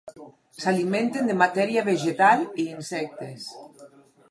[0.61, 3.49] S'alimenten de matèria vegetal i insectes.